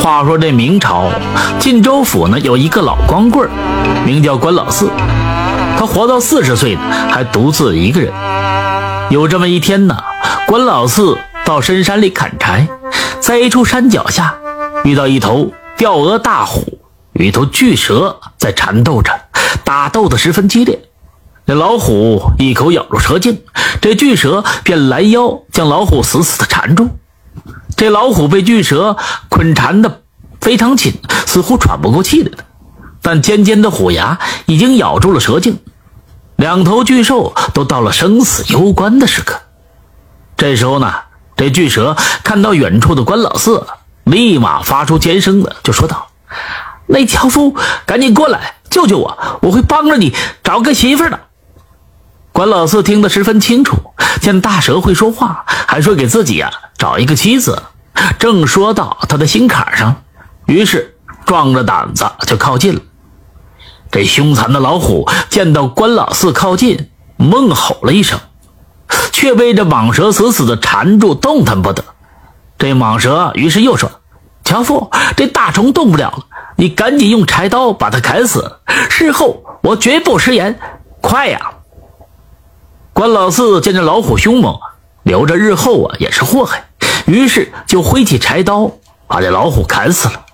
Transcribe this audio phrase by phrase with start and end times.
[0.00, 1.10] 话说这明朝
[1.58, 3.48] 晋州府呢，有一个老光棍
[4.04, 4.88] 名叫关老四。
[5.78, 6.80] 他活到四十岁呢，
[7.10, 8.12] 还独自一个人。
[9.10, 9.96] 有这么一天呢，
[10.46, 12.68] 关老四到深山里砍柴，
[13.20, 14.34] 在一处山脚下
[14.84, 16.78] 遇到一头吊额大虎
[17.14, 19.12] 与一头巨蛇在缠斗着，
[19.64, 20.80] 打斗的十分激烈。
[21.46, 23.42] 这老虎一口咬住蛇颈，
[23.80, 26.88] 这巨蛇便拦腰将老虎死死的缠住。
[27.76, 28.96] 这老虎被巨蛇
[29.28, 30.02] 捆缠的
[30.40, 30.94] 非常紧，
[31.26, 32.44] 似乎喘不过气来了。
[33.02, 35.58] 但尖尖的虎牙已经咬住了蛇颈，
[36.36, 39.40] 两头巨兽都到了生死攸关的时刻。
[40.36, 40.92] 这时候呢，
[41.36, 43.66] 这巨蛇看到远处的关老四，
[44.04, 46.08] 立马发出尖声的就说道
[46.88, 47.54] ：“那樵夫，
[47.86, 51.20] 赶紧过来救救我，我会帮着你找个媳妇的。”
[52.32, 53.76] 关老四听得十分清楚，
[54.20, 57.62] 见大蛇会说话，还说给自己呀找一个妻子，
[58.18, 60.02] 正说到他的心坎上，
[60.46, 62.80] 于是壮着胆子就靠近了。
[63.90, 68.20] 这凶残的老虎见到关老四靠近，猛吼了一声，
[69.12, 71.84] 却被这蟒蛇死死的缠住，动弹不得。
[72.58, 73.90] 这蟒蛇于是又说
[74.44, 76.24] ：“樵夫，这大虫动不了了，
[76.56, 80.58] 你赶紧用柴刀把它砍死，事后我绝不食言。
[81.00, 81.52] 快呀！”
[82.92, 84.58] 关老四见这老虎凶猛，
[85.02, 86.70] 留着日后啊也是祸害，
[87.06, 88.70] 于是就挥起柴刀
[89.06, 90.26] 把这老虎砍死了。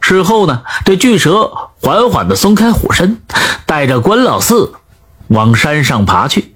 [0.00, 3.22] 事后呢，这巨蛇缓缓地松开虎身，
[3.64, 4.74] 带着关老四
[5.28, 6.54] 往山上爬去。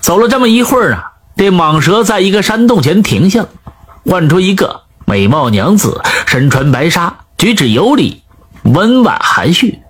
[0.00, 3.48] 走了这么一会儿啊，这蟒蛇在一个山洞前停下了，
[4.04, 8.22] 唤出一个美貌娘子，身穿白纱，举止有礼，
[8.62, 9.80] 温婉含蓄。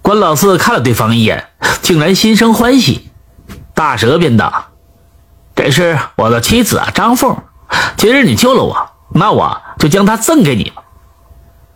[0.00, 1.48] 关老四看了对方一眼，
[1.82, 3.10] 竟然心生欢喜。
[3.74, 4.66] 大蛇便道
[5.54, 7.36] ：“这是我的妻子啊，张凤。
[7.96, 10.72] 今日你救了我，那我就将她赠给你。”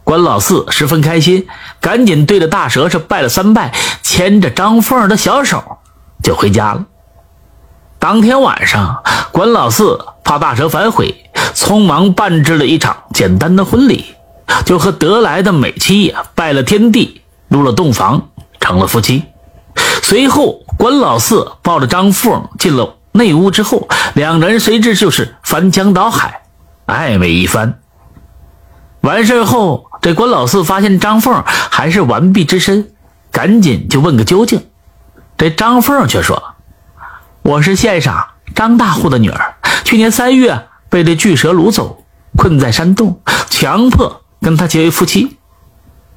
[0.04, 1.48] 关老四十分开心，
[1.80, 5.78] 赶紧对着大蛇是拜了三拜，牵着张凤的小手
[6.22, 6.84] 就回家了。
[7.98, 14.14] 当天晚上，关老四怕大蛇反悔，匆忙办置了一场简单的婚礼，
[14.64, 18.28] 就和得来的美妻呀拜了天地，入了洞房，
[18.60, 19.24] 成了夫妻。
[20.02, 26.42] 随后，关老四抱着张凤进了内屋之后，两人随之就是翻江倒海，
[26.86, 27.80] 暧昧一番。
[29.00, 29.84] 完事后。
[30.02, 32.90] 这关老四发现张凤还是完璧之身，
[33.32, 34.64] 赶紧就问个究竟。
[35.36, 36.54] 这张凤却说
[37.42, 42.04] ：“我是县上张大户的女儿，去年三月被这巨蛇掳走，
[42.36, 45.38] 困在山洞，强迫跟他结为夫妻。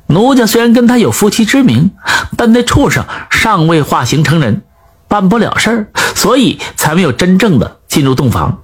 [0.06, 1.92] 奴家虽然跟他有夫妻之名，
[2.38, 4.62] 但那畜生尚未化形成人，
[5.10, 8.60] 办不了事儿，所以才没有真正的进入洞房。”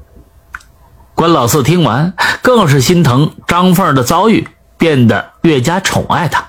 [1.14, 4.48] 关老四听完，更是心疼张凤的遭遇。
[4.78, 6.48] 变得越加宠爱她。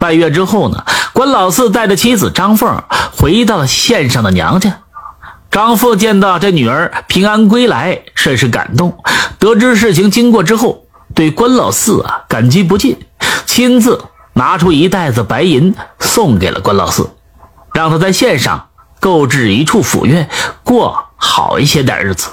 [0.00, 2.82] 半月之后呢，关老四带着妻子张凤
[3.16, 4.80] 回到了县上的娘家。
[5.48, 8.98] 张凤见到这女儿平安归来，甚是感动。
[9.38, 12.98] 得知事情经过之后，对关老四啊感激不尽，
[13.46, 14.02] 亲自
[14.32, 17.10] 拿出一袋子白银送给了关老四，
[17.72, 18.69] 让他在县上
[19.00, 20.28] 购置一处府院，
[20.62, 22.28] 过好一些的日子。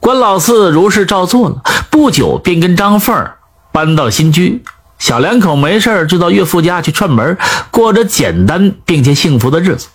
[0.00, 3.30] 关老四如是照做了，不久便跟张凤
[3.72, 4.64] 搬到新居，
[4.98, 7.38] 小两口没事就到岳父家去串门，
[7.70, 9.88] 过着简单并且幸福的日子。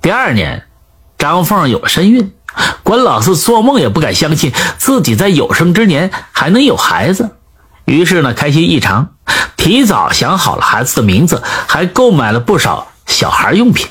[0.00, 0.66] 第二年，
[1.16, 2.32] 张凤有了身孕，
[2.82, 7.36] 关老四做梦也不敢相信自己在有生之年还能有孩子，
[7.84, 9.14] 于是呢，开心异常，
[9.56, 13.88] 提早想好了孩子的名字，还购买了不少小孩用品。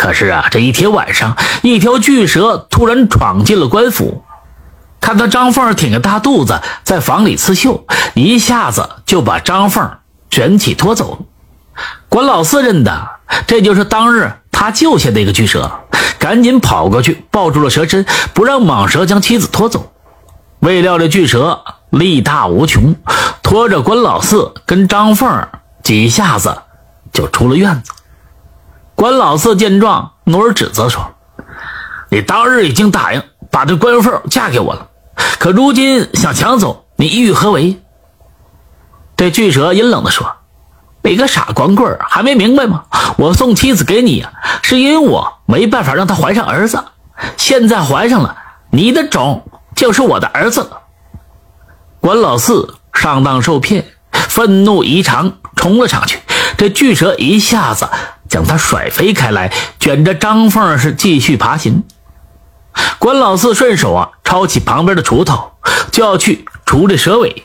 [0.00, 4.24] 可是啊，这一天晚上，一条巨蛇突然闯进了官府。
[4.98, 7.84] 看到张凤挺着大肚子在房里刺绣，
[8.14, 9.90] 一下子就把张凤
[10.30, 11.18] 卷起拖走了。
[12.08, 13.10] 关老四认得
[13.46, 15.70] 这就是当日他救下的一个巨蛇，
[16.18, 19.92] 赶紧跑过去抱住了蛇身，不让蟒蛇将妻子拖走。
[20.60, 22.96] 未料这巨蛇力大无穷，
[23.42, 25.46] 拖着关老四跟张凤
[25.82, 26.56] 几下子
[27.12, 27.92] 就出了院子。
[29.00, 31.14] 关老四见状，努尔指责说
[32.12, 34.88] ：“你当日已经答应把这关凤嫁给我了。”
[35.40, 37.80] 可如今想抢走你，意欲何为？
[39.16, 40.30] 这巨蛇阴冷地说
[41.02, 42.84] ：“你个傻光棍还没明白吗？
[43.16, 44.26] 我送妻子给你，
[44.60, 46.84] 是因为我没办法让她怀上儿子。
[47.38, 48.36] 现在怀上了，
[48.70, 50.78] 你的种就是我的儿子了。”
[52.00, 56.18] 关老四上当受骗，愤怒异常，冲了上去。
[56.58, 57.88] 这巨蛇一下子
[58.30, 61.84] 将他甩飞开来，卷着张凤是继续爬行。
[62.98, 65.50] 关老四顺手啊抄起旁边的锄头，
[65.90, 67.44] 就要去除这蛇尾。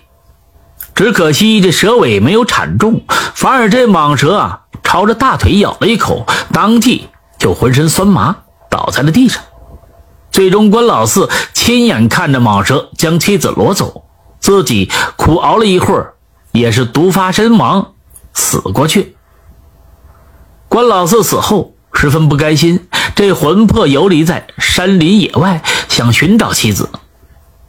[0.93, 3.01] 只可惜这蛇尾没有铲中，
[3.33, 8.35] 反而这蟒蛇啊朝着大腿咬了一口，当即就浑身酸麻，
[8.69, 9.41] 倒在了地上。
[10.31, 14.05] 最终，关老四亲眼看着蟒蛇将妻子掳走，
[14.39, 16.13] 自己苦熬了一会儿，
[16.51, 17.93] 也是毒发身亡，
[18.33, 19.14] 死过去。
[20.75, 22.85] 关老四死后十分不甘心，
[23.15, 26.89] 这魂魄游离在山林野外，想寻找妻子。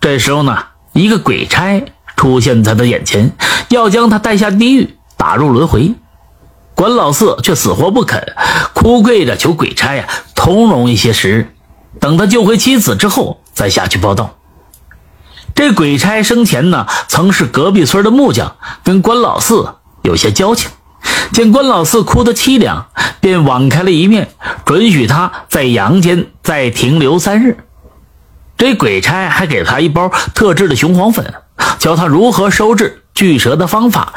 [0.01, 0.59] 这时候呢，
[0.93, 1.85] 一个鬼差。
[2.17, 3.31] 出现在他眼前，
[3.69, 5.95] 要将他带下地狱，打入轮回。
[6.75, 8.35] 关老四却死活不肯，
[8.75, 11.55] 哭跪着求鬼差呀通融一些时日，
[12.01, 14.37] 等他救回妻子之后再下去报道。
[15.55, 20.69] 这鬼差生前呢曾是隔壁村的木匠，跟关老四有些交情。
[21.33, 22.87] 见关老四哭得凄凉，
[23.21, 24.29] 便网开了一面，
[24.65, 27.59] 准许他在阳间再停留三日。
[28.57, 31.35] 这鬼差还给他一包特制的雄黄粉。
[31.79, 34.13] 教他如何收治巨蛇的方法，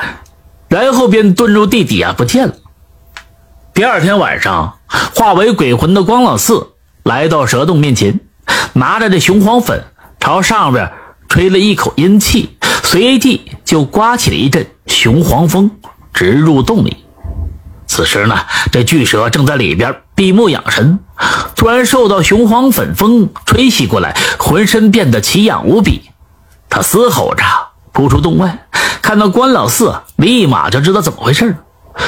[0.67, 2.53] 然后便遁入地底啊，不见了。
[3.73, 4.79] 第二天晚上，
[5.15, 6.73] 化为鬼魂的关老四
[7.03, 8.19] 来到蛇洞面前，
[8.73, 9.83] 拿着这雄黄粉
[10.19, 10.91] 朝上边
[11.27, 15.71] 吹了一口阴气，随即就刮起了一阵雄黄风，
[16.19, 17.05] 直入洞里。
[17.87, 18.35] 此时呢，
[18.73, 20.99] 这巨蛇正在里边闭目养神，
[21.55, 26.11] 突然受到雄黄粉风吹袭过来，浑身变得奇痒无比。
[26.69, 27.45] 他嘶吼着
[27.93, 28.67] 扑出洞外，
[29.01, 31.55] 看到关老四，立马就知道怎么回事了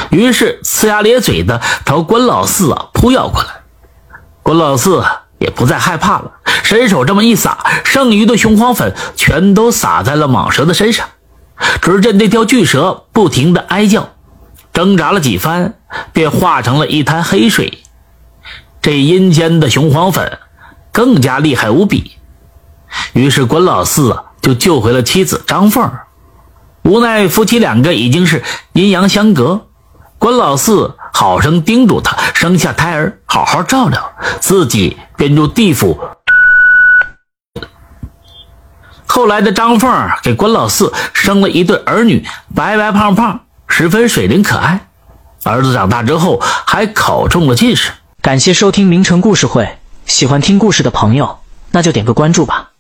[0.09, 3.47] 于是呲牙咧嘴的朝关老四啊扑咬过来。
[4.43, 5.01] 关老四
[5.37, 6.29] 也不再害怕了，
[6.63, 11.07] 伸手这么一撒，剩余的雄黄粉全都撒在了蟒蛇的身上。
[11.81, 14.09] 只见那条巨蛇不停的哀叫，
[14.73, 15.73] 挣扎了几番，
[16.13, 17.83] 便化成了一滩黑水。
[18.81, 20.39] 这阴间的雄黄粉
[20.91, 22.17] 更加厉害无比。
[23.13, 24.23] 于是关老四啊。
[24.41, 26.07] 就救回了妻子张凤儿，
[26.81, 28.41] 无奈夫妻两个已经是
[28.73, 29.67] 阴阳相隔。
[30.17, 35.99] 关老四好生叮嘱他，生下胎儿好好照料，自己便入地府。
[39.13, 42.25] 后来的张凤给关老四生了一对儿女，
[42.55, 44.87] 白白胖胖，十分水灵可爱。
[45.43, 47.91] 儿子长大之后还考中了进士。
[48.21, 51.39] 感谢收听名城故事会，喜欢听故事的朋友，
[51.71, 52.70] 那就点个关注吧。